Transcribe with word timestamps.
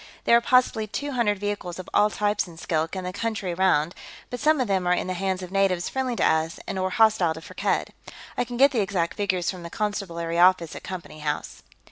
There 0.23 0.35
are 0.35 0.41
possibly 0.41 0.87
two 0.87 1.11
hundred 1.11 1.37
vehicles 1.37 1.77
of 1.77 1.87
all 1.93 2.09
types 2.09 2.47
in 2.47 2.57
Skilk 2.57 2.95
and 2.95 3.05
the 3.05 3.13
country 3.13 3.53
around, 3.53 3.93
but 4.31 4.39
some 4.39 4.59
of 4.59 4.67
them 4.67 4.87
are 4.87 4.95
in 4.95 5.05
the 5.05 5.13
hands 5.13 5.43
of 5.43 5.51
natives 5.51 5.89
friendly 5.89 6.15
to 6.15 6.25
us 6.25 6.59
and 6.65 6.79
or 6.79 6.89
hostile 6.89 7.35
to 7.35 7.39
Firkked. 7.39 7.91
I 8.35 8.43
can 8.43 8.57
get 8.57 8.71
the 8.71 8.81
exact 8.81 9.13
figures 9.13 9.51
from 9.51 9.61
the 9.61 9.69
Constabulary 9.69 10.39
office 10.39 10.75
at 10.75 10.81
Company 10.81 11.19
House." 11.19 11.61